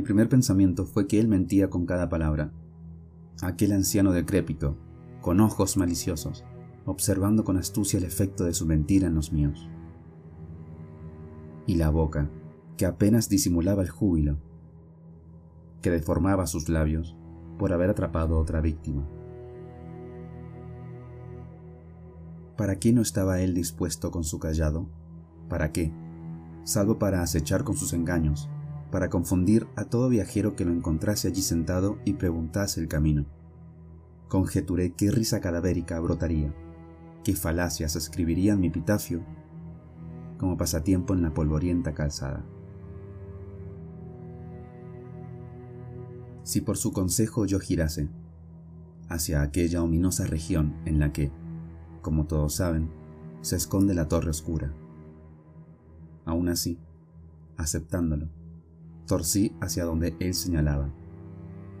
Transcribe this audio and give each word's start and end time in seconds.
Mi 0.00 0.04
primer 0.04 0.30
pensamiento 0.30 0.86
fue 0.86 1.06
que 1.06 1.20
él 1.20 1.28
mentía 1.28 1.68
con 1.68 1.84
cada 1.84 2.08
palabra. 2.08 2.52
Aquel 3.42 3.72
anciano 3.72 4.12
decrépito, 4.12 4.78
con 5.20 5.40
ojos 5.40 5.76
maliciosos, 5.76 6.42
observando 6.86 7.44
con 7.44 7.58
astucia 7.58 7.98
el 7.98 8.04
efecto 8.04 8.44
de 8.44 8.54
su 8.54 8.64
mentira 8.64 9.08
en 9.08 9.14
los 9.14 9.30
míos. 9.30 9.68
Y 11.66 11.74
la 11.74 11.90
boca, 11.90 12.30
que 12.78 12.86
apenas 12.86 13.28
disimulaba 13.28 13.82
el 13.82 13.90
júbilo, 13.90 14.38
que 15.82 15.90
deformaba 15.90 16.46
sus 16.46 16.70
labios 16.70 17.14
por 17.58 17.74
haber 17.74 17.90
atrapado 17.90 18.36
a 18.36 18.40
otra 18.40 18.62
víctima. 18.62 19.06
¿Para 22.56 22.76
qué 22.76 22.94
no 22.94 23.02
estaba 23.02 23.42
él 23.42 23.52
dispuesto 23.52 24.10
con 24.10 24.24
su 24.24 24.38
callado? 24.38 24.88
¿Para 25.50 25.72
qué? 25.72 25.92
Salvo 26.64 26.98
para 26.98 27.20
acechar 27.20 27.64
con 27.64 27.76
sus 27.76 27.92
engaños, 27.92 28.48
para 28.90 29.08
confundir 29.08 29.66
a 29.76 29.84
todo 29.84 30.08
viajero 30.08 30.56
que 30.56 30.64
lo 30.64 30.72
encontrase 30.72 31.28
allí 31.28 31.42
sentado 31.42 31.98
y 32.04 32.14
preguntase 32.14 32.80
el 32.80 32.88
camino. 32.88 33.26
Conjeturé 34.28 34.92
qué 34.92 35.10
risa 35.10 35.40
cadavérica 35.40 35.98
brotaría, 36.00 36.54
qué 37.24 37.34
falacias 37.34 37.96
escribirían 37.96 38.60
mi 38.60 38.68
epitafio 38.68 39.22
como 40.38 40.56
pasatiempo 40.56 41.14
en 41.14 41.22
la 41.22 41.34
polvorienta 41.34 41.92
calzada. 41.92 42.44
Si 46.42 46.60
por 46.60 46.76
su 46.76 46.92
consejo 46.92 47.44
yo 47.46 47.60
girase 47.60 48.08
hacia 49.08 49.42
aquella 49.42 49.82
ominosa 49.82 50.26
región 50.26 50.74
en 50.84 50.98
la 50.98 51.12
que, 51.12 51.30
como 52.00 52.26
todos 52.26 52.54
saben, 52.54 52.90
se 53.42 53.56
esconde 53.56 53.94
la 53.94 54.08
torre 54.08 54.30
oscura. 54.30 54.72
Aún 56.24 56.48
así, 56.48 56.78
aceptándolo, 57.56 58.28
torcí 59.10 59.56
hacia 59.60 59.84
donde 59.84 60.14
él 60.20 60.34
señalaba, 60.34 60.88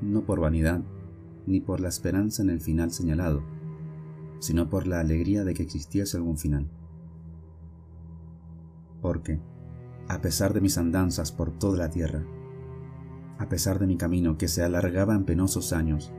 no 0.02 0.24
por 0.24 0.40
vanidad, 0.40 0.82
ni 1.46 1.60
por 1.60 1.78
la 1.78 1.88
esperanza 1.88 2.42
en 2.42 2.50
el 2.50 2.60
final 2.60 2.90
señalado, 2.90 3.44
sino 4.40 4.68
por 4.68 4.88
la 4.88 4.98
alegría 4.98 5.44
de 5.44 5.54
que 5.54 5.62
existiese 5.62 6.16
algún 6.16 6.38
final. 6.38 6.68
Porque, 9.00 9.38
a 10.08 10.20
pesar 10.20 10.54
de 10.54 10.60
mis 10.60 10.76
andanzas 10.76 11.30
por 11.30 11.56
toda 11.56 11.78
la 11.78 11.90
tierra, 11.90 12.24
a 13.38 13.48
pesar 13.48 13.78
de 13.78 13.86
mi 13.86 13.96
camino 13.96 14.36
que 14.36 14.48
se 14.48 14.64
alargaba 14.64 15.14
en 15.14 15.24
penosos 15.24 15.72
años, 15.72 16.12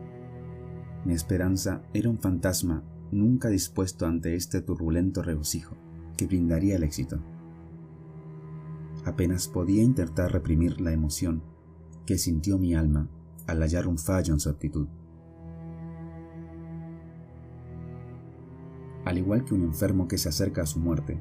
mi 1.04 1.12
esperanza 1.12 1.82
era 1.94 2.10
un 2.10 2.20
fantasma 2.20 2.86
nunca 3.12 3.50
dispuesto 3.50 4.06
ante 4.06 4.36
este 4.36 4.62
turbulento 4.62 5.22
regocijo 5.24 5.76
que 6.16 6.26
brindaría 6.26 6.78
el 6.78 6.84
éxito. 6.84 7.20
Apenas 9.06 9.48
podía 9.48 9.82
intentar 9.82 10.32
reprimir 10.32 10.80
la 10.80 10.92
emoción 10.92 11.44
que 12.06 12.18
sintió 12.18 12.58
mi 12.58 12.76
alma 12.76 13.10
al 13.48 13.62
hallar 13.62 13.88
un 13.88 13.98
fallo 13.98 14.34
en 14.34 14.40
su 14.40 14.50
actitud. 14.50 14.88
Al 19.06 19.18
igual 19.18 19.44
que 19.44 19.56
un 19.56 19.64
enfermo 19.64 20.08
que 20.08 20.18
se 20.18 20.30
acerca 20.30 20.62
a 20.62 20.68
su 20.68 20.80
muerte, 20.80 21.20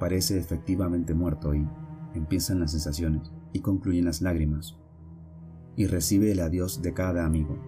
parece 0.00 0.38
efectivamente 0.38 1.14
muerto 1.14 1.54
y 1.54 1.68
empiezan 2.14 2.60
las 2.60 2.72
sensaciones 2.72 3.30
y 3.52 3.60
concluyen 3.60 4.06
las 4.06 4.22
lágrimas, 4.22 4.78
y 5.76 5.86
recibe 5.86 6.32
el 6.32 6.40
adiós 6.40 6.80
de 6.80 6.94
cada 6.94 7.26
amigo, 7.26 7.58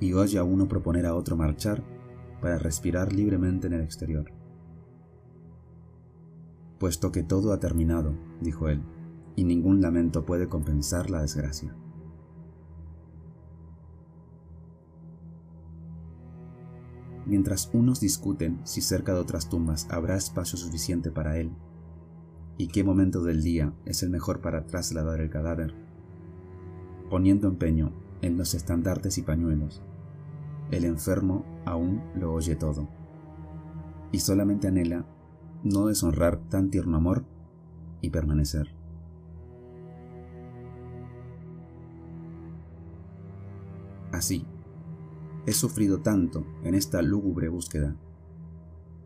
y 0.00 0.12
oye 0.12 0.38
a 0.38 0.44
uno 0.44 0.68
proponer 0.68 1.06
a 1.06 1.14
otro 1.14 1.36
marchar 1.36 1.82
para 2.40 2.58
respirar 2.58 3.12
libremente 3.12 3.68
en 3.68 3.72
el 3.72 3.80
exterior. 3.80 4.41
Puesto 6.82 7.12
que 7.12 7.22
todo 7.22 7.52
ha 7.52 7.60
terminado, 7.60 8.12
dijo 8.40 8.68
él, 8.68 8.82
y 9.36 9.44
ningún 9.44 9.80
lamento 9.80 10.26
puede 10.26 10.48
compensar 10.48 11.10
la 11.10 11.22
desgracia. 11.22 11.76
Mientras 17.24 17.70
unos 17.72 18.00
discuten 18.00 18.60
si 18.64 18.80
cerca 18.80 19.14
de 19.14 19.20
otras 19.20 19.48
tumbas 19.48 19.86
habrá 19.92 20.16
espacio 20.16 20.58
suficiente 20.58 21.12
para 21.12 21.38
él, 21.38 21.52
y 22.58 22.66
qué 22.66 22.82
momento 22.82 23.22
del 23.22 23.44
día 23.44 23.72
es 23.84 24.02
el 24.02 24.10
mejor 24.10 24.40
para 24.40 24.66
trasladar 24.66 25.20
el 25.20 25.30
cadáver, 25.30 25.76
poniendo 27.08 27.46
empeño 27.46 27.92
en 28.22 28.36
los 28.36 28.54
estandartes 28.54 29.18
y 29.18 29.22
pañuelos, 29.22 29.84
el 30.72 30.84
enfermo 30.84 31.44
aún 31.64 32.02
lo 32.16 32.32
oye 32.32 32.56
todo, 32.56 32.88
y 34.10 34.18
solamente 34.18 34.66
anhela 34.66 35.06
no 35.62 35.86
deshonrar 35.86 36.38
tan 36.48 36.70
tierno 36.70 36.96
amor 36.96 37.24
y 38.00 38.10
permanecer. 38.10 38.74
Así, 44.12 44.44
he 45.46 45.52
sufrido 45.52 46.00
tanto 46.00 46.44
en 46.64 46.74
esta 46.74 47.02
lúgubre 47.02 47.48
búsqueda, 47.48 47.96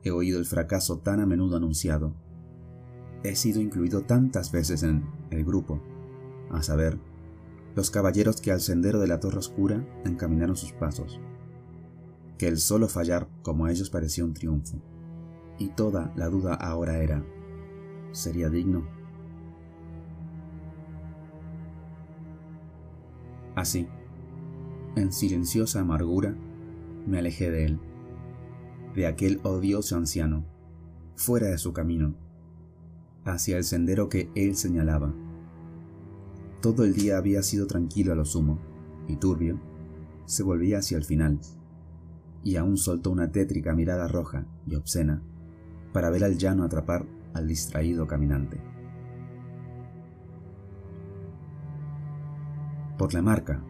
he 0.02 0.10
oído 0.10 0.38
el 0.38 0.46
fracaso 0.46 0.98
tan 0.98 1.20
a 1.20 1.26
menudo 1.26 1.56
anunciado, 1.56 2.14
he 3.22 3.34
sido 3.36 3.60
incluido 3.60 4.02
tantas 4.02 4.52
veces 4.52 4.82
en 4.82 5.04
el 5.30 5.44
grupo, 5.44 5.80
a 6.50 6.62
saber, 6.62 6.98
los 7.74 7.90
caballeros 7.90 8.40
que 8.40 8.52
al 8.52 8.60
sendero 8.60 9.00
de 9.00 9.08
la 9.08 9.20
torre 9.20 9.38
oscura 9.38 9.86
encaminaron 10.04 10.56
sus 10.56 10.72
pasos 10.72 11.20
que 12.38 12.48
el 12.48 12.58
solo 12.58 12.88
fallar 12.88 13.28
como 13.42 13.66
a 13.66 13.70
ellos 13.70 13.90
parecía 13.90 14.24
un 14.24 14.34
triunfo, 14.34 14.78
y 15.58 15.68
toda 15.68 16.12
la 16.16 16.28
duda 16.28 16.54
ahora 16.54 16.98
era, 16.98 17.24
¿sería 18.12 18.48
digno? 18.50 18.86
Así, 23.54 23.88
en 24.96 25.12
silenciosa 25.12 25.80
amargura, 25.80 26.36
me 27.06 27.18
alejé 27.18 27.50
de 27.50 27.64
él, 27.64 27.80
de 28.94 29.06
aquel 29.06 29.40
odioso 29.44 29.96
anciano, 29.96 30.44
fuera 31.14 31.48
de 31.48 31.58
su 31.58 31.72
camino, 31.72 32.14
hacia 33.24 33.56
el 33.56 33.64
sendero 33.64 34.08
que 34.08 34.30
él 34.34 34.56
señalaba. 34.56 35.14
Todo 36.60 36.84
el 36.84 36.94
día 36.94 37.16
había 37.16 37.42
sido 37.42 37.66
tranquilo 37.66 38.12
a 38.12 38.16
lo 38.16 38.24
sumo, 38.24 38.58
y 39.08 39.16
turbio, 39.16 39.58
se 40.26 40.42
volvía 40.42 40.78
hacia 40.78 40.98
el 40.98 41.04
final 41.04 41.38
y 42.42 42.56
aún 42.56 42.76
soltó 42.76 43.10
una 43.10 43.32
tétrica 43.32 43.74
mirada 43.74 44.06
roja 44.06 44.46
y 44.66 44.76
obscena 44.76 45.22
para 45.96 46.10
ver 46.10 46.24
al 46.24 46.36
llano 46.36 46.62
atrapar 46.62 47.06
al 47.32 47.48
distraído 47.48 48.06
caminante. 48.06 48.60
Por 52.98 53.14
la 53.14 53.22
marca, 53.22 53.62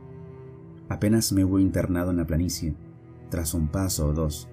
apenas 0.89 1.31
me 1.31 1.45
hubo 1.45 1.61
internado 1.61 2.11
en 2.11 2.17
la 2.17 2.27
planicie, 2.27 2.75
tras 3.31 3.55
un 3.55 3.69
paso 3.69 4.09
o 4.09 4.13
dos, 4.13 4.49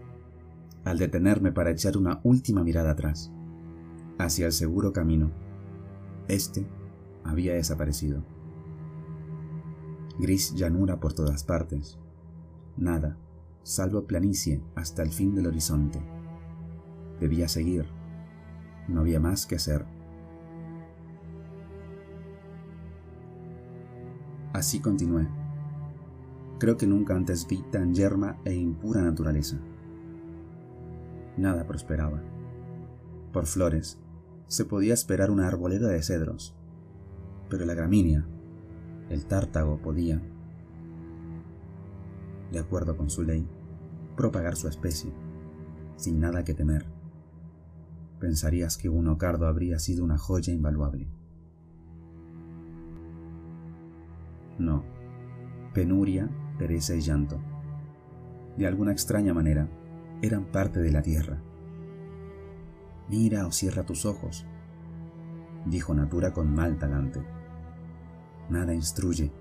al 0.85 0.99
detenerme 0.99 1.51
para 1.51 1.71
echar 1.71 1.97
una 1.97 2.19
última 2.23 2.63
mirada 2.63 2.91
atrás, 2.91 3.31
hacia 4.19 4.45
el 4.45 4.51
seguro 4.51 4.93
camino. 4.93 5.31
Este 6.27 6.67
había 7.23 7.55
desaparecido. 7.55 8.23
Gris 10.19 10.53
llanura 10.53 10.99
por 10.99 11.13
todas 11.13 11.43
partes. 11.43 11.97
Nada, 12.77 13.17
salvo 13.63 14.05
planicie 14.05 14.61
hasta 14.75 15.01
el 15.01 15.09
fin 15.09 15.33
del 15.33 15.47
horizonte. 15.47 16.22
Debía 17.23 17.47
seguir. 17.47 17.85
No 18.89 18.99
había 18.99 19.17
más 19.17 19.45
que 19.45 19.55
hacer. 19.55 19.85
Así 24.51 24.81
continué. 24.81 25.29
Creo 26.59 26.75
que 26.75 26.85
nunca 26.85 27.15
antes 27.15 27.47
vi 27.47 27.61
tan 27.71 27.93
yerma 27.93 28.41
e 28.43 28.53
impura 28.53 29.01
naturaleza. 29.01 29.57
Nada 31.37 31.65
prosperaba. 31.65 32.21
Por 33.31 33.45
flores, 33.45 34.01
se 34.47 34.65
podía 34.65 34.93
esperar 34.93 35.31
una 35.31 35.47
arboleda 35.47 35.87
de 35.87 36.03
cedros, 36.03 36.53
pero 37.49 37.65
la 37.65 37.73
gramínea, 37.73 38.27
el 39.09 39.25
tártago 39.27 39.77
podía, 39.77 40.21
de 42.51 42.59
acuerdo 42.59 42.97
con 42.97 43.09
su 43.09 43.23
ley, 43.23 43.47
propagar 44.17 44.57
su 44.57 44.67
especie, 44.67 45.13
sin 45.95 46.19
nada 46.19 46.43
que 46.43 46.53
temer. 46.53 47.02
Pensarías 48.23 48.77
que 48.77 48.87
un 48.87 49.09
ocardo 49.09 49.47
habría 49.47 49.79
sido 49.79 50.01
una 50.01 50.17
joya 50.17 50.53
invaluable. 50.53 51.09
No, 54.57 54.85
penuria, 55.73 56.29
pereza 56.57 56.95
y 56.95 57.01
llanto. 57.01 57.41
De 58.55 58.65
alguna 58.65 58.93
extraña 58.93 59.33
manera, 59.33 59.67
eran 60.21 60.45
parte 60.45 60.79
de 60.79 60.93
la 60.93 61.01
tierra. 61.01 61.43
Mira 63.09 63.45
o 63.45 63.51
cierra 63.51 63.85
tus 63.85 64.05
ojos, 64.05 64.45
dijo 65.65 65.93
Natura 65.93 66.31
con 66.31 66.55
mal 66.55 66.79
talante. 66.79 67.19
Nada 68.49 68.73
instruye, 68.73 69.33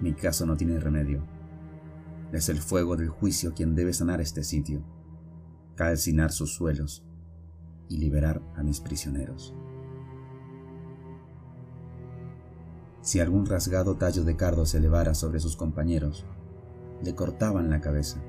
mi 0.00 0.14
caso 0.14 0.46
no 0.46 0.56
tiene 0.56 0.80
remedio. 0.80 1.26
Es 2.32 2.48
el 2.48 2.56
fuego 2.56 2.96
del 2.96 3.10
juicio 3.10 3.52
quien 3.52 3.74
debe 3.74 3.92
sanar 3.92 4.22
este 4.22 4.44
sitio, 4.44 4.82
calcinar 5.76 6.32
sus 6.32 6.54
suelos 6.54 7.04
y 7.88 7.98
liberar 7.98 8.42
a 8.56 8.62
mis 8.62 8.80
prisioneros. 8.80 9.54
Si 13.04 13.20
algún 13.20 13.44
rasgado 13.44 13.96
tallo 13.96 14.24
de 14.24 14.34
cardo 14.34 14.64
se 14.64 14.78
elevara 14.78 15.14
sobre 15.14 15.38
sus 15.38 15.56
compañeros, 15.56 16.24
le 17.02 17.14
cortaban 17.14 17.68
la 17.68 17.82
cabeza. 17.82 18.22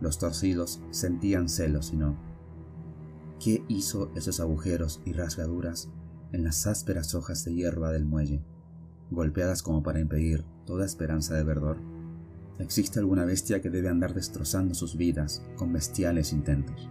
Los 0.00 0.18
torcidos 0.18 0.80
sentían 0.90 1.50
celos 1.50 1.92
y 1.92 1.98
no. 1.98 2.16
¿Qué 3.38 3.62
hizo 3.68 4.10
esos 4.14 4.40
agujeros 4.40 5.02
y 5.04 5.12
rasgaduras 5.12 5.90
en 6.32 6.44
las 6.44 6.66
ásperas 6.66 7.14
hojas 7.14 7.44
de 7.44 7.54
hierba 7.54 7.92
del 7.92 8.06
muelle, 8.06 8.42
golpeadas 9.10 9.62
como 9.62 9.82
para 9.82 10.00
impedir 10.00 10.44
toda 10.64 10.86
esperanza 10.86 11.34
de 11.34 11.44
verdor? 11.44 11.76
¿Existe 12.58 13.00
alguna 13.00 13.24
bestia 13.24 13.60
que 13.60 13.70
debe 13.70 13.88
andar 13.88 14.14
destrozando 14.14 14.74
sus 14.74 14.96
vidas 14.96 15.42
con 15.56 15.72
bestiales 15.72 16.32
intentos? 16.32 16.88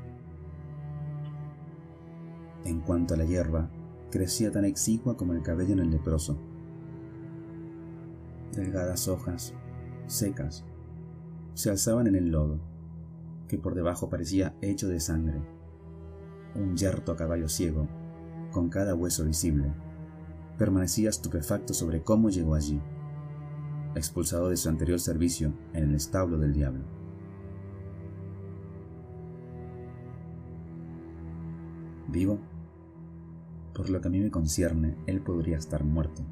En 2.65 2.81
cuanto 2.81 3.13
a 3.13 3.17
la 3.17 3.25
hierba, 3.25 3.69
crecía 4.11 4.51
tan 4.51 4.65
exigua 4.65 5.15
como 5.15 5.33
el 5.33 5.41
cabello 5.41 5.73
en 5.73 5.79
el 5.79 5.91
leproso. 5.91 6.37
Delgadas 8.53 9.07
hojas, 9.07 9.53
secas, 10.07 10.65
se 11.53 11.69
alzaban 11.69 12.07
en 12.07 12.15
el 12.15 12.31
lodo, 12.31 12.59
que 13.47 13.57
por 13.57 13.75
debajo 13.75 14.09
parecía 14.09 14.55
hecho 14.61 14.87
de 14.87 14.99
sangre. 14.99 15.41
Un 16.55 16.75
yerto 16.75 17.11
a 17.11 17.15
caballo 17.15 17.47
ciego, 17.47 17.87
con 18.51 18.69
cada 18.69 18.95
hueso 18.95 19.25
visible, 19.25 19.71
permanecía 20.57 21.09
estupefacto 21.09 21.73
sobre 21.73 22.03
cómo 22.03 22.29
llegó 22.29 22.55
allí, 22.55 22.81
expulsado 23.95 24.49
de 24.49 24.57
su 24.57 24.69
anterior 24.69 24.99
servicio 24.99 25.53
en 25.73 25.89
el 25.89 25.95
establo 25.95 26.37
del 26.37 26.53
diablo. 26.53 26.98
Vivo, 32.11 32.39
por 33.73 33.89
lo 33.91 34.01
que 34.01 34.07
a 34.07 34.11
mí 34.11 34.19
me 34.19 34.31
concierne, 34.31 34.97
él 35.05 35.21
podría 35.21 35.57
estar 35.57 35.83
muerto, 35.83 36.23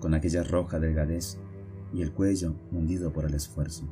con 0.00 0.14
aquella 0.14 0.42
roja 0.42 0.80
delgadez 0.80 1.38
y 1.92 2.02
el 2.02 2.12
cuello 2.12 2.56
hundido 2.72 3.12
por 3.12 3.24
el 3.24 3.34
esfuerzo 3.34 3.88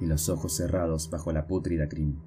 y 0.00 0.06
los 0.06 0.30
ojos 0.30 0.56
cerrados 0.56 1.10
bajo 1.10 1.30
la 1.30 1.46
pútrida 1.46 1.88
crin. 1.88 2.18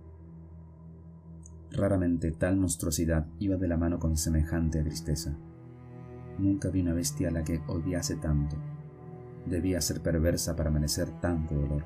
Raramente 1.72 2.32
tal 2.32 2.56
monstruosidad 2.58 3.26
iba 3.40 3.58
de 3.58 3.68
la 3.68 3.78
mano 3.78 3.98
con 3.98 4.16
semejante 4.16 4.84
tristeza. 4.84 5.36
Nunca 6.38 6.70
vi 6.70 6.82
una 6.82 6.94
bestia 6.94 7.30
a 7.30 7.32
la 7.32 7.44
que 7.44 7.62
odiase 7.68 8.16
tanto. 8.18 8.58
Debía 9.48 9.82
ser 9.82 10.02
perversa 10.02 10.56
para 10.56 10.70
merecer 10.70 11.10
tanto 11.20 11.56
dolor. 11.56 11.84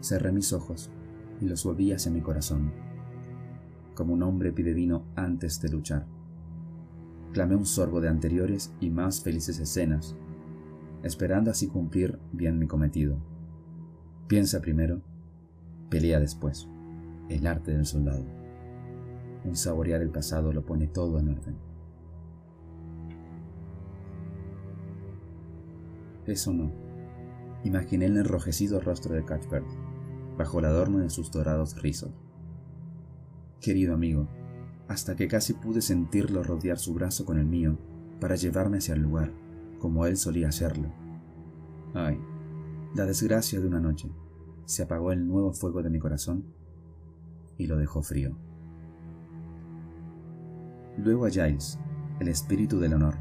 Cerré 0.00 0.32
mis 0.32 0.52
ojos 0.52 0.90
y 1.40 1.46
los 1.46 1.64
volví 1.64 1.92
hacia 1.92 2.12
mi 2.12 2.20
corazón, 2.20 2.72
como 3.94 4.14
un 4.14 4.22
hombre 4.22 4.52
pide 4.52 4.74
vino 4.74 5.04
antes 5.16 5.60
de 5.60 5.68
luchar. 5.68 6.06
Clamé 7.32 7.56
un 7.56 7.66
sorbo 7.66 8.00
de 8.00 8.08
anteriores 8.08 8.72
y 8.80 8.90
más 8.90 9.22
felices 9.22 9.58
escenas 9.58 10.16
esperando 11.02 11.50
así 11.50 11.68
cumplir 11.68 12.18
bien 12.32 12.58
mi 12.58 12.66
cometido. 12.66 13.16
Piensa 14.26 14.60
primero, 14.60 15.00
pelea 15.88 16.20
después. 16.20 16.68
El 17.28 17.46
arte 17.46 17.72
del 17.72 17.86
soldado. 17.86 18.24
Un 19.44 19.54
saborear 19.54 20.02
el 20.02 20.10
pasado 20.10 20.52
lo 20.52 20.64
pone 20.64 20.86
todo 20.86 21.18
en 21.18 21.28
orden. 21.28 21.56
Eso 26.26 26.52
no. 26.52 26.72
Imaginé 27.64 28.06
el 28.06 28.16
enrojecido 28.16 28.80
rostro 28.80 29.14
de 29.14 29.22
Cuthbert, 29.22 29.66
bajo 30.38 30.60
el 30.60 30.64
adorno 30.64 31.00
de 31.00 31.10
sus 31.10 31.30
dorados 31.30 31.82
rizos. 31.82 32.12
Querido 33.60 33.92
amigo, 33.92 34.28
hasta 34.88 35.16
que 35.16 35.28
casi 35.28 35.52
pude 35.52 35.82
sentirlo 35.82 36.42
rodear 36.42 36.78
su 36.78 36.94
brazo 36.94 37.26
con 37.26 37.38
el 37.38 37.44
mío 37.44 37.76
para 38.20 38.36
llevarme 38.36 38.78
hacia 38.78 38.94
el 38.94 39.02
lugar 39.02 39.32
como 39.78 40.06
él 40.06 40.16
solía 40.16 40.48
hacerlo. 40.48 40.92
Ay, 41.94 42.18
la 42.94 43.04
desgracia 43.06 43.60
de 43.60 43.66
una 43.66 43.80
noche. 43.80 44.10
Se 44.64 44.82
apagó 44.82 45.12
el 45.12 45.26
nuevo 45.26 45.52
fuego 45.52 45.82
de 45.82 45.90
mi 45.90 45.98
corazón 45.98 46.44
y 47.56 47.66
lo 47.66 47.76
dejó 47.76 48.02
frío. 48.02 48.36
Luego 50.98 51.26
a 51.26 51.30
Giles, 51.30 51.78
el 52.20 52.28
espíritu 52.28 52.78
del 52.80 52.94
honor. 52.94 53.14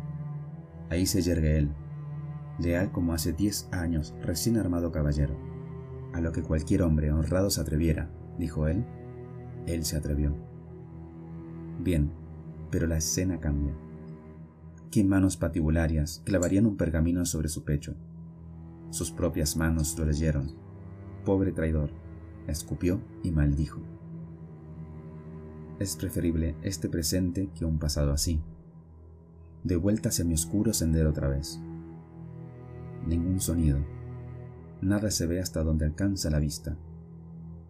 Ahí 0.90 1.06
se 1.06 1.22
yergue 1.22 1.58
él, 1.58 1.70
leal 2.60 2.92
como 2.92 3.14
hace 3.14 3.34
diez 3.34 3.70
años, 3.72 4.16
recién 4.22 4.58
armado 4.58 4.92
caballero. 4.92 5.47
A 6.14 6.22
lo 6.22 6.32
que 6.32 6.44
cualquier 6.44 6.82
hombre 6.82 7.12
honrado 7.12 7.50
se 7.50 7.62
atreviera, 7.62 8.10
dijo 8.38 8.68
él, 8.68 8.86
él 9.66 9.86
se 9.86 9.98
atrevió. 9.98 10.36
Bien, 11.84 12.12
pero 12.72 12.88
la 12.88 12.98
escena 12.98 13.40
cambia 13.40 13.74
qué 14.92 15.04
manos 15.04 15.38
patibularias 15.38 16.22
clavarían 16.26 16.66
un 16.66 16.78
pergamino 16.78 17.26
sobre 17.26 17.50
su 17.50 17.64
pecho. 17.64 17.96
Sus 18.90 19.12
propias 19.12 19.58
manos 19.58 19.98
lo 20.00 20.06
leyeron. 20.06 20.56
Pobre 21.26 21.52
traidor, 21.52 21.92
escupió 22.48 23.00
y 23.22 23.32
maldijo. 23.32 23.80
Es 25.80 25.96
preferible 25.96 26.56
este 26.64 26.90
presente 26.90 27.50
que 27.54 27.66
un 27.66 27.78
pasado 27.78 28.12
así. 28.12 28.42
De 29.64 29.76
vuelta 29.76 30.10
hacia 30.10 30.26
mi 30.26 30.34
oscuro 30.34 30.74
sendero 30.74 31.10
otra 31.10 31.28
vez. 31.28 31.60
Ningún 33.06 33.40
sonido. 33.40 33.78
Nada 34.82 35.10
se 35.10 35.26
ve 35.26 35.40
hasta 35.40 35.64
donde 35.64 35.86
alcanza 35.86 36.30
la 36.30 36.40
vista. 36.40 36.78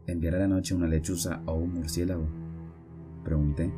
¿Enviará 0.07 0.39
la 0.39 0.47
noche 0.47 0.75
una 0.75 0.87
lechuza 0.87 1.41
o 1.45 1.53
un 1.53 1.73
murciélago? 1.73 2.27
Pregunté, 3.23 3.71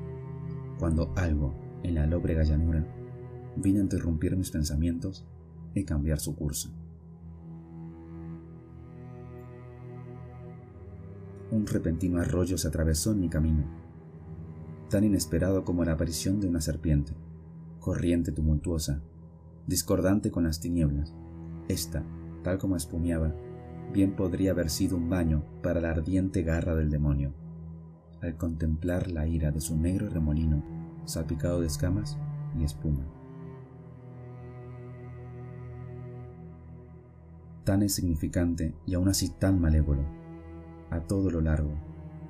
cuando 0.80 1.12
algo, 1.16 1.54
en 1.84 1.96
la 1.96 2.08
lóbrega 2.08 2.44
llanura, 2.44 2.86
vine 3.56 3.80
a 3.80 3.84
interrumpir 3.84 4.36
mis 4.36 4.50
pensamientos 4.50 5.26
y 5.76 5.84
cambiar 5.84 6.20
su 6.20 6.36
curso. 6.36 6.72
Un 11.52 11.66
repentino 11.68 12.20
arroyo 12.20 12.58
se 12.58 12.68
atravesó 12.68 13.12
en 13.12 13.22
mi 13.22 13.30
camino, 13.30 13.64
tan 14.90 15.04
inesperado 15.04 15.64
como 15.64 15.84
la 15.84 15.94
aparición 15.94 16.40
de 16.40 16.48
una 16.48 16.62
serpiente, 16.62 17.14
corriente 17.80 18.32
tumultuosa, 18.32 19.02
discordante 19.68 20.32
con 20.32 20.44
las 20.44 20.60
tinieblas. 20.60 21.14
Esta, 21.68 22.04
tal 22.44 22.58
como 22.58 22.76
espumeaba, 22.76 23.34
bien 23.94 24.16
podría 24.16 24.52
haber 24.52 24.70
sido 24.70 24.98
un 24.98 25.10
baño 25.10 25.44
para 25.62 25.82
la 25.82 25.92
ardiente 25.92 26.44
garra 26.44 26.76
del 26.76 26.90
demonio. 26.90 27.34
Al 28.22 28.36
contemplar 28.36 29.10
la 29.10 29.28
ira 29.28 29.52
de 29.52 29.62
su 29.62 29.78
negro 29.78 30.10
remolino, 30.10 30.64
salpicado 31.06 31.62
de 31.62 31.68
escamas 31.68 32.18
y 32.58 32.64
espuma. 32.64 33.06
tan 37.70 37.84
insignificante 37.84 38.74
y 38.88 38.96
aún 38.96 39.10
así 39.10 39.30
tan 39.30 39.62
malévolo. 39.62 40.02
A 40.90 41.02
todo 41.02 41.30
lo 41.30 41.40
largo, 41.40 41.70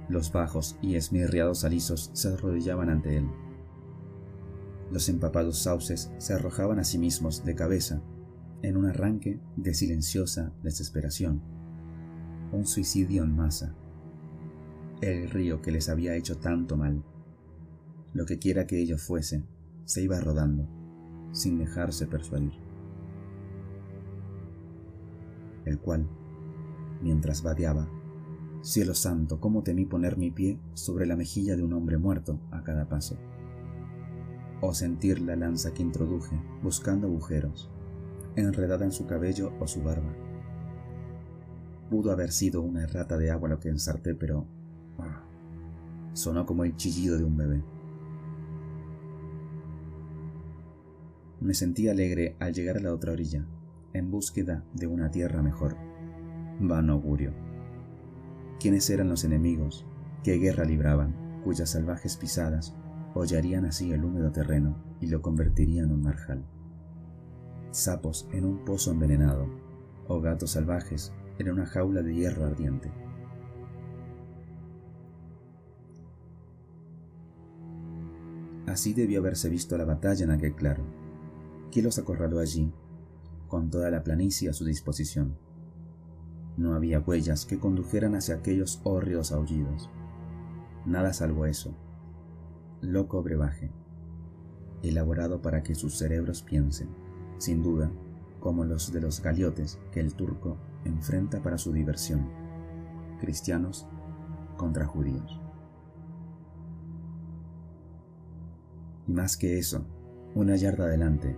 los 0.09 0.33
bajos 0.33 0.77
y 0.81 0.95
esmirriados 0.95 1.63
alisos 1.63 2.11
se 2.11 2.33
arrodillaban 2.33 2.89
ante 2.89 3.15
él. 3.15 3.29
Los 4.91 5.07
empapados 5.07 5.59
sauces 5.59 6.11
se 6.17 6.33
arrojaban 6.33 6.77
a 6.77 6.83
sí 6.83 6.97
mismos 6.97 7.45
de 7.45 7.55
cabeza 7.55 8.01
en 8.61 8.77
un 8.77 8.85
arranque 8.85 9.39
de 9.55 9.73
silenciosa 9.73 10.51
desesperación. 10.63 11.41
Un 12.51 12.65
suicidio 12.65 13.23
en 13.23 13.35
masa. 13.35 13.75
El 15.01 15.29
río 15.29 15.61
que 15.61 15.71
les 15.71 15.89
había 15.89 16.15
hecho 16.15 16.37
tanto 16.37 16.77
mal. 16.77 17.03
Lo 18.13 18.25
que 18.25 18.39
quiera 18.39 18.67
que 18.67 18.81
ello 18.81 18.97
fuese, 18.97 19.43
se 19.85 20.01
iba 20.01 20.19
rodando, 20.19 20.67
sin 21.31 21.57
dejarse 21.57 22.07
persuadir 22.07 22.53
el 25.69 25.79
cual, 25.79 26.07
mientras 27.01 27.43
vadeaba, 27.43 27.87
cielo 28.61 28.93
santo, 28.93 29.39
cómo 29.39 29.63
temí 29.63 29.85
poner 29.85 30.17
mi 30.17 30.31
pie 30.31 30.59
sobre 30.73 31.05
la 31.05 31.15
mejilla 31.15 31.55
de 31.55 31.63
un 31.63 31.73
hombre 31.73 31.97
muerto 31.97 32.39
a 32.51 32.63
cada 32.63 32.89
paso, 32.89 33.17
o 34.61 34.73
sentir 34.73 35.21
la 35.21 35.35
lanza 35.35 35.73
que 35.73 35.83
introduje 35.83 36.35
buscando 36.61 37.07
agujeros, 37.07 37.69
enredada 38.35 38.85
en 38.85 38.91
su 38.91 39.05
cabello 39.05 39.53
o 39.59 39.67
su 39.67 39.81
barba. 39.81 40.13
Pudo 41.89 42.11
haber 42.11 42.31
sido 42.31 42.61
una 42.61 42.85
rata 42.85 43.17
de 43.17 43.31
agua 43.31 43.49
lo 43.49 43.59
que 43.59 43.69
ensarté, 43.69 44.15
pero 44.15 44.45
ah, 44.99 45.23
sonó 46.13 46.45
como 46.45 46.63
el 46.63 46.75
chillido 46.75 47.17
de 47.17 47.23
un 47.23 47.37
bebé. 47.37 47.63
Me 51.41 51.53
sentí 51.53 51.87
alegre 51.87 52.35
al 52.39 52.53
llegar 52.53 52.77
a 52.77 52.81
la 52.81 52.93
otra 52.93 53.13
orilla 53.13 53.45
en 53.93 54.11
búsqueda 54.11 54.63
de 54.73 54.87
una 54.87 55.09
tierra 55.09 55.41
mejor. 55.41 55.77
Vano 56.59 56.93
augurio. 56.93 57.33
¿Quiénes 58.59 58.89
eran 58.89 59.09
los 59.09 59.23
enemigos? 59.23 59.85
¿Qué 60.23 60.33
guerra 60.33 60.65
libraban? 60.65 61.41
Cuyas 61.43 61.69
salvajes 61.69 62.17
pisadas 62.17 62.75
hollarían 63.13 63.65
así 63.65 63.91
el 63.91 64.03
húmedo 64.03 64.31
terreno 64.31 64.75
y 64.99 65.07
lo 65.07 65.21
convertirían 65.21 65.85
en 65.85 65.91
un 65.93 66.01
marjal. 66.01 66.45
Sapos 67.71 68.27
en 68.31 68.45
un 68.45 68.65
pozo 68.65 68.91
envenenado, 68.91 69.47
o 70.07 70.19
gatos 70.21 70.51
salvajes 70.51 71.13
en 71.37 71.51
una 71.51 71.65
jaula 71.65 72.01
de 72.01 72.15
hierro 72.15 72.45
ardiente. 72.45 72.91
Así 78.65 78.93
debió 78.93 79.19
haberse 79.19 79.49
visto 79.49 79.77
la 79.77 79.85
batalla 79.85 80.25
en 80.25 80.31
aquel 80.31 80.55
claro. 80.55 80.83
¿Quién 81.71 81.85
los 81.85 81.97
acorraló 81.97 82.39
allí, 82.39 82.71
con 83.47 83.69
toda 83.69 83.89
la 83.89 84.03
planicie 84.03 84.49
a 84.49 84.53
su 84.53 84.65
disposición? 84.65 85.35
No 86.57 86.73
había 86.73 86.99
huellas 86.99 87.45
que 87.45 87.57
condujeran 87.57 88.15
hacia 88.15 88.35
aquellos 88.35 88.81
hórridos 88.83 89.31
aullidos. 89.31 89.89
Nada 90.85 91.13
salvo 91.13 91.45
eso. 91.45 91.73
Loco 92.81 93.23
brebaje, 93.23 93.71
elaborado 94.83 95.41
para 95.41 95.63
que 95.63 95.75
sus 95.75 95.97
cerebros 95.97 96.41
piensen, 96.41 96.89
sin 97.39 97.63
duda, 97.63 97.89
como 98.39 98.63
los 98.63 98.93
de 98.93 99.01
los 99.01 99.21
galiotes 99.21 99.79
que 99.91 99.99
el 99.99 100.13
turco 100.13 100.57
enfrenta 100.85 101.41
para 101.41 101.57
su 101.57 101.73
diversión, 101.73 102.29
cristianos 103.19 103.87
contra 104.57 104.85
judíos. 104.85 105.39
Y 109.07 109.13
más 109.13 109.37
que 109.37 109.57
eso, 109.57 109.85
una 110.35 110.55
yarda 110.55 110.85
adelante, 110.85 111.35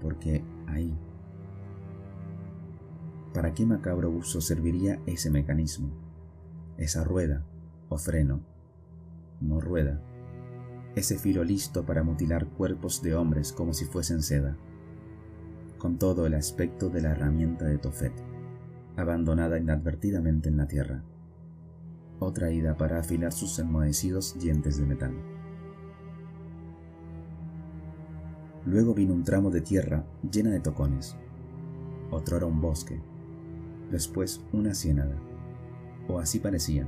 porque 0.00 0.44
ahí, 0.68 0.96
¿para 3.34 3.52
qué 3.52 3.66
macabro 3.66 4.10
uso 4.10 4.40
serviría 4.40 5.00
ese 5.06 5.30
mecanismo? 5.30 5.90
Esa 6.76 7.04
rueda 7.04 7.44
o 7.88 7.98
freno, 7.98 8.40
no 9.40 9.60
rueda, 9.60 10.00
ese 10.94 11.18
filo 11.18 11.44
listo 11.44 11.84
para 11.84 12.02
mutilar 12.02 12.46
cuerpos 12.46 13.02
de 13.02 13.14
hombres 13.14 13.52
como 13.52 13.74
si 13.74 13.84
fuesen 13.84 14.22
seda, 14.22 14.56
con 15.80 15.98
todo 15.98 16.26
el 16.26 16.34
aspecto 16.34 16.90
de 16.90 17.00
la 17.00 17.12
herramienta 17.12 17.64
de 17.64 17.78
Tofet, 17.78 18.12
abandonada 18.96 19.58
inadvertidamente 19.58 20.50
en 20.50 20.58
la 20.58 20.68
tierra, 20.68 21.02
o 22.18 22.32
traída 22.32 22.76
para 22.76 23.00
afilar 23.00 23.32
sus 23.32 23.58
enmohecidos 23.58 24.38
dientes 24.38 24.76
de 24.76 24.84
metal. 24.84 25.14
Luego 28.66 28.92
vino 28.92 29.14
un 29.14 29.24
tramo 29.24 29.50
de 29.50 29.62
tierra 29.62 30.04
llena 30.30 30.50
de 30.50 30.60
tocones. 30.60 31.16
Otro 32.10 32.36
era 32.36 32.44
un 32.44 32.60
bosque. 32.60 33.00
Después 33.90 34.44
una 34.52 34.74
ciénaga. 34.74 35.16
O 36.08 36.18
así 36.18 36.40
parecía. 36.40 36.86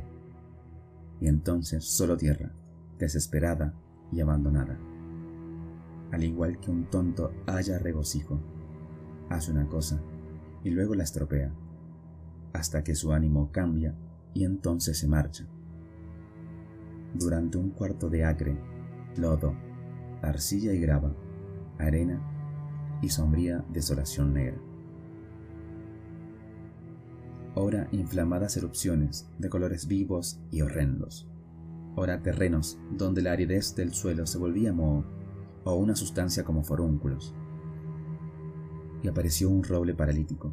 Y 1.18 1.28
entonces 1.28 1.84
solo 1.84 2.18
tierra, 2.18 2.52
desesperada 2.98 3.72
y 4.12 4.20
abandonada. 4.20 4.78
Al 6.10 6.24
igual 6.24 6.60
que 6.60 6.70
un 6.70 6.84
tonto 6.84 7.32
haya 7.46 7.78
regocijo. 7.78 8.38
Hace 9.32 9.50
una 9.50 9.66
cosa 9.66 9.98
y 10.62 10.68
luego 10.68 10.94
la 10.94 11.04
estropea, 11.04 11.50
hasta 12.52 12.84
que 12.84 12.94
su 12.94 13.12
ánimo 13.14 13.50
cambia 13.50 13.94
y 14.34 14.44
entonces 14.44 14.98
se 14.98 15.08
marcha. 15.08 15.46
Durante 17.14 17.56
un 17.56 17.70
cuarto 17.70 18.10
de 18.10 18.26
acre, 18.26 18.58
lodo, 19.16 19.54
arcilla 20.20 20.74
y 20.74 20.80
grava, 20.80 21.14
arena 21.78 22.20
y 23.00 23.08
sombría 23.08 23.64
desolación 23.70 24.34
negra. 24.34 24.58
Ora 27.54 27.88
inflamadas 27.90 28.58
erupciones 28.58 29.30
de 29.38 29.48
colores 29.48 29.86
vivos 29.86 30.42
y 30.50 30.60
horrendos. 30.60 31.26
Ora 31.96 32.20
terrenos 32.20 32.78
donde 32.90 33.22
la 33.22 33.32
aridez 33.32 33.74
del 33.76 33.94
suelo 33.94 34.26
se 34.26 34.36
volvía 34.36 34.74
moho 34.74 35.06
o 35.64 35.74
una 35.76 35.96
sustancia 35.96 36.44
como 36.44 36.64
forúnculos. 36.64 37.34
Y 39.02 39.08
apareció 39.08 39.50
un 39.50 39.64
roble 39.64 39.94
paralítico, 39.94 40.52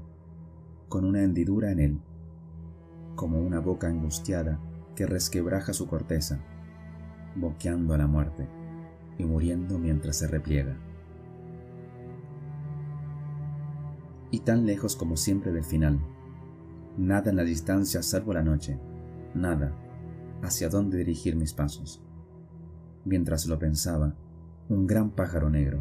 con 0.88 1.06
una 1.06 1.22
hendidura 1.22 1.72
en 1.72 1.80
él, 1.80 2.00
como 3.16 3.40
una 3.40 3.60
boca 3.60 3.88
angustiada 3.88 4.60
que 4.96 5.06
resquebraja 5.06 5.74
su 5.74 5.88
corteza, 5.88 6.40
boqueando 7.36 7.94
a 7.94 7.98
la 7.98 8.08
muerte 8.08 8.48
y 9.18 9.26
muriendo 9.26 9.78
mientras 9.78 10.18
se 10.18 10.28
repliega. 10.28 10.78
y 14.32 14.40
tan 14.40 14.66
lejos 14.66 14.96
como 14.96 15.18
siempre 15.18 15.52
del 15.52 15.64
final. 15.64 16.00
Nada 16.98 17.30
en 17.30 17.38
la 17.38 17.44
distancia 17.44 18.04
salvo 18.04 18.34
la 18.34 18.44
noche, 18.44 18.80
nada 19.34 19.74
hacia 20.42 20.70
dónde 20.70 20.98
dirigir 20.98 21.36
mis 21.36 21.54
pasos. 21.54 22.02
Mientras 23.06 23.48
lo 23.48 23.58
pensaba, 23.58 24.16
un 24.68 24.86
gran 24.86 25.12
pájaro 25.12 25.50
negro, 25.50 25.80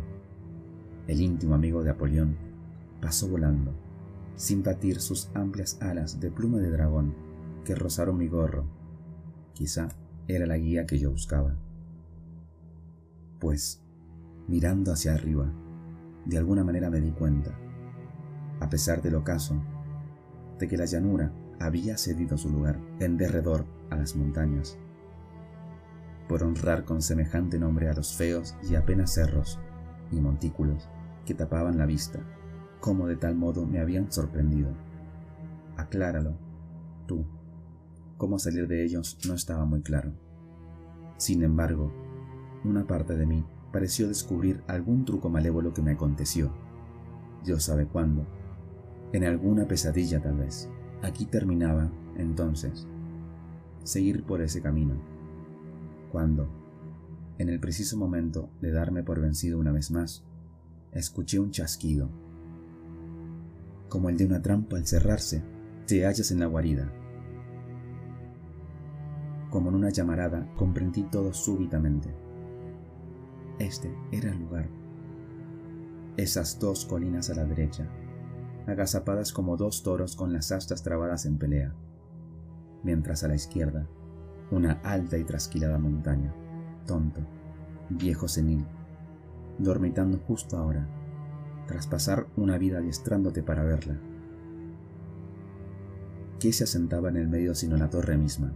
el 1.07 1.21
íntimo 1.21 1.55
amigo 1.55 1.83
de 1.83 1.91
Apolión, 1.91 2.37
pasó 3.01 3.29
volando, 3.29 3.73
sin 4.37 4.63
batir 4.63 5.01
sus 5.01 5.31
amplias 5.35 5.79
alas 5.81 6.21
de 6.21 6.31
pluma 6.31 6.59
de 6.59 6.71
dragón 6.71 7.15
que 7.65 7.75
rozaron 7.75 8.19
mi 8.19 8.29
gorro. 8.29 8.65
Quizá 9.55 9.89
era 10.27 10.47
la 10.47 10.59
guía 10.59 10.87
que 10.87 10.99
yo 10.99 11.11
buscaba. 11.11 11.57
Pues, 13.39 13.81
mirando 14.47 14.93
hacia 14.93 15.15
arriba, 15.15 15.53
de 16.25 16.39
alguna 16.39 16.65
manera 16.65 16.91
me 16.91 17.01
di 17.01 17.11
cuenta 17.13 17.57
a 18.61 18.69
pesar 18.69 19.03
del 19.03 19.15
ocaso, 19.15 19.55
de 20.59 20.69
que 20.69 20.77
la 20.77 20.85
llanura 20.85 21.33
había 21.61 21.97
cedido 21.97 22.37
su 22.37 22.51
lugar 22.51 22.79
en 22.99 23.17
derredor 23.17 23.65
a 23.91 23.97
las 23.97 24.17
montañas, 24.17 24.79
por 26.29 26.43
honrar 26.43 26.85
con 26.85 27.03
semejante 27.03 27.59
nombre 27.59 27.89
a 27.89 27.95
los 27.95 28.15
feos 28.15 28.57
y 28.69 28.75
apenas 28.75 29.15
cerros 29.15 29.59
y 30.11 30.21
montículos 30.21 30.89
que 31.25 31.35
tapaban 31.35 31.79
la 31.79 31.87
vista, 31.87 32.21
como 32.81 33.07
de 33.07 33.17
tal 33.17 33.35
modo 33.35 33.67
me 33.67 33.81
habían 33.81 34.11
sorprendido. 34.13 34.71
Acláralo, 35.77 36.35
tú. 37.07 37.25
Cómo 38.17 38.39
salir 38.39 38.67
de 38.67 38.85
ellos 38.85 39.19
no 39.27 39.35
estaba 39.35 39.65
muy 39.65 39.83
claro. 39.83 40.13
Sin 41.17 41.43
embargo, 41.43 41.93
una 42.65 42.87
parte 42.87 43.17
de 43.17 43.27
mí 43.27 43.45
pareció 43.73 44.09
descubrir 44.09 44.63
algún 44.67 45.05
truco 45.05 45.29
malévolo 45.29 45.73
que 45.73 45.83
me 45.83 45.93
aconteció. 45.93 46.51
Dios 47.45 47.65
sabe 47.65 47.87
cuándo, 47.87 48.27
en 49.13 49.25
alguna 49.25 49.67
pesadilla 49.67 50.21
tal 50.21 50.37
vez. 50.39 50.69
Aquí 51.03 51.27
terminaba, 51.27 51.91
entonces, 52.17 52.87
seguir 53.85 54.25
por 54.25 54.43
ese 54.43 54.61
camino, 54.61 54.95
cuando, 56.11 56.49
en 57.39 57.49
el 57.49 57.61
preciso 57.61 57.97
momento 57.97 58.51
de 58.61 58.73
darme 58.73 59.03
por 59.03 59.21
vencido 59.21 59.59
una 59.59 59.71
vez 59.71 59.91
más, 59.91 60.25
escuché 60.93 61.39
un 61.39 61.53
chasquido, 61.53 62.11
como 63.89 64.09
el 64.09 64.17
de 64.17 64.27
una 64.27 64.43
trampa 64.43 64.77
al 64.77 64.87
cerrarse, 64.87 65.43
te 65.87 66.05
hallas 66.05 66.31
en 66.31 66.41
la 66.41 66.47
guarida. 66.47 66.93
Como 69.51 69.71
en 69.71 69.77
una 69.77 69.91
llamarada, 69.91 70.47
comprendí 70.57 71.05
todo 71.05 71.33
súbitamente. 71.33 72.15
Este 73.59 73.93
era 74.13 74.31
el 74.31 74.39
lugar. 74.39 74.69
Esas 76.17 76.59
dos 76.59 76.85
colinas 76.85 77.31
a 77.31 77.35
la 77.35 77.45
derecha, 77.45 77.89
agazapadas 78.67 79.33
como 79.33 79.57
dos 79.57 79.83
toros 79.83 80.17
con 80.17 80.33
las 80.33 80.53
astas 80.53 80.83
trabadas 80.83 81.25
en 81.25 81.39
pelea, 81.39 81.75
mientras 82.83 83.25
a 83.25 83.29
la 83.29 83.35
izquierda, 83.35 83.87
una 84.51 84.81
alta 84.83 85.17
y 85.17 85.25
trasquilada 85.25 85.79
montaña, 85.79 86.35
tonto, 86.87 87.21
viejo 87.89 88.29
senil, 88.29 88.65
dormitando 89.59 90.19
justo 90.19 90.59
ahora, 90.59 90.87
tras 91.69 91.87
pasar 91.87 92.27
una 92.37 92.59
vida 92.59 92.79
adiestrándote 92.79 93.43
para 93.43 93.63
verla. 93.63 94.01
¿Qué 96.41 96.53
se 96.53 96.65
asentaba 96.65 97.11
en 97.11 97.17
el 97.17 97.29
medio 97.29 97.55
sino 97.55 97.77
la 97.77 97.91
torre 97.91 98.17
misma? 98.17 98.53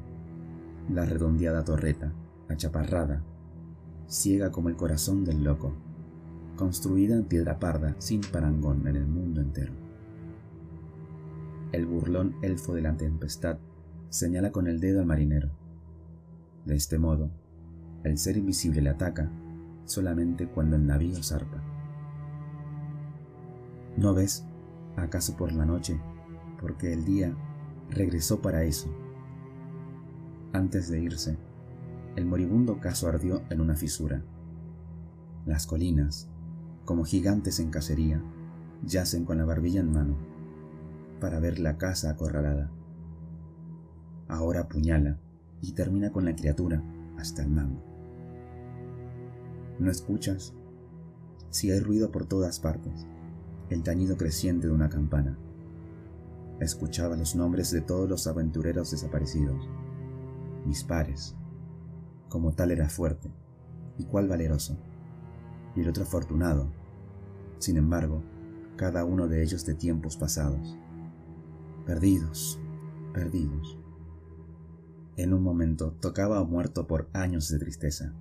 La 0.89 1.05
redondeada 1.05 1.63
torreta, 1.63 2.13
achaparrada, 2.49 3.23
ciega 4.09 4.51
como 4.51 4.71
el 4.71 4.77
corazón 4.77 5.25
del 5.25 5.45
loco, 5.45 5.75
construida 6.57 7.15
en 7.15 7.25
piedra 7.25 7.59
parda 7.59 7.95
sin 7.99 8.23
parangón 8.23 8.87
en 8.89 8.97
el 8.97 9.07
mundo 9.07 9.41
entero. 9.41 9.73
El 11.73 11.87
burlón 11.87 12.37
elfo 12.43 12.75
de 12.75 12.83
la 12.83 12.97
tempestad 12.97 13.59
señala 14.09 14.53
con 14.53 14.67
el 14.67 14.81
dedo 14.81 15.01
al 15.01 15.07
marinero. 15.07 15.51
De 16.65 16.77
este 16.77 16.99
modo, 16.99 17.31
el 18.05 18.17
ser 18.19 18.37
invisible 18.37 18.81
le 18.81 18.91
ataca 18.91 19.31
solamente 19.85 20.47
cuando 20.47 20.77
el 20.77 20.87
navío 20.87 21.23
zarpa. 21.23 21.62
¿No 23.97 24.15
ves, 24.15 24.45
acaso 24.97 25.37
por 25.37 25.53
la 25.53 25.67
noche, 25.67 26.01
porque 26.61 26.93
el 26.93 27.05
día 27.05 27.37
regresó 27.91 28.41
para 28.41 28.65
eso? 28.65 28.89
Antes 30.53 30.89
de 30.89 31.01
irse, 31.01 31.37
el 32.17 32.27
moribundo 32.27 32.81
caso 32.81 33.09
ardió 33.09 33.43
en 33.51 33.61
una 33.61 33.77
fisura. 33.77 34.23
Las 35.47 35.67
colinas, 35.67 36.29
como 36.85 37.05
gigantes 37.05 37.61
en 37.61 37.71
cacería, 37.71 38.23
yacen 38.85 39.25
con 39.25 39.39
la 39.39 39.45
barbilla 39.45 39.81
en 39.81 39.93
mano 39.93 40.17
para 41.21 41.39
ver 41.39 41.59
la 41.59 41.79
casa 41.79 42.11
acorralada. 42.11 42.71
Ahora 44.29 44.63
apuñala 44.63 45.19
y 45.61 45.73
termina 45.73 46.11
con 46.11 46.25
la 46.25 46.35
criatura 46.35 46.83
hasta 47.17 47.43
el 47.43 47.51
mango. 47.51 47.83
¿No 49.79 49.91
escuchas? 49.91 50.55
Si 51.51 51.71
hay 51.71 51.81
ruido 51.81 52.11
por 52.11 52.27
todas 52.27 52.59
partes, 52.59 53.07
el 53.71 53.83
tañido 53.83 54.17
creciente 54.17 54.67
de 54.67 54.73
una 54.73 54.89
campana. 54.89 55.39
Escuchaba 56.61 57.17
los 57.17 57.35
nombres 57.35 57.71
de 57.71 57.81
todos 57.81 58.09
los 58.09 58.27
aventureros 58.27 58.91
desaparecidos, 58.91 59.69
mis 60.65 60.85
pares. 60.85 61.35
Como 62.29 62.53
tal 62.53 62.71
era 62.71 62.89
fuerte 62.89 63.31
y 63.99 64.05
cuál 64.05 64.29
valeroso, 64.29 64.77
y 65.75 65.81
el 65.81 65.89
otro 65.89 66.05
afortunado. 66.05 66.71
Sin 67.59 67.77
embargo, 67.77 68.23
cada 68.77 69.05
uno 69.05 69.29
de 69.29 69.43
ellos 69.43 69.67
de 69.67 69.75
tiempos 69.75 70.17
pasados. 70.17 70.79
Perdidos, 71.87 72.61
perdidos. 73.13 73.79
En 75.17 75.35
un 75.35 75.43
momento 75.43 75.93
tocaba 76.01 76.39
a 76.39 76.45
muerto 76.45 76.87
por 76.87 77.09
años 77.13 77.49
de 77.49 77.59
tristeza. 77.59 78.15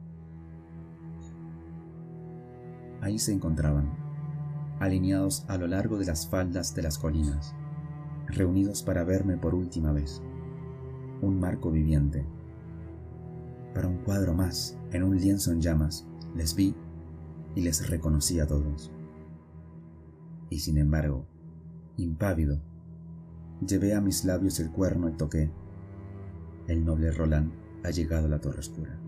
Ahí 3.01 3.17
se 3.17 3.33
encontraban, 3.33 3.91
alineados 4.81 5.45
a 5.47 5.57
lo 5.57 5.67
largo 5.67 5.99
de 5.99 6.07
las 6.07 6.27
faldas 6.27 6.73
de 6.73 6.81
las 6.81 6.97
colinas, 6.97 7.53
reunidos 8.25 8.81
para 8.81 9.03
verme 9.03 9.37
por 9.37 9.53
última 9.53 9.91
vez. 9.91 10.23
Un 11.21 11.39
marco 11.39 11.69
viviente. 11.69 12.25
Para 13.75 13.87
un 13.87 13.99
cuadro 13.99 14.33
más, 14.33 14.79
en 14.91 15.03
un 15.03 15.17
lienzo 15.17 15.51
en 15.51 15.61
llamas, 15.61 16.07
les 16.35 16.55
vi 16.55 16.75
y 17.53 17.61
les 17.61 17.87
reconocí 17.89 18.39
a 18.39 18.47
todos. 18.47 18.91
Y 20.49 20.59
sin 20.59 20.79
embargo, 20.79 21.27
impávido, 21.97 22.59
llevé 23.65 23.93
a 23.93 24.01
mis 24.01 24.25
labios 24.25 24.59
el 24.59 24.71
cuerno 24.71 25.09
y 25.09 25.13
toqué. 25.13 25.51
El 26.67 26.83
noble 26.83 27.11
Roland 27.11 27.51
ha 27.83 27.91
llegado 27.91 28.25
a 28.25 28.29
la 28.29 28.41
torre 28.41 28.59
oscura. 28.59 28.99